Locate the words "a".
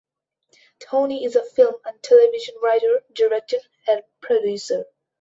1.35-1.43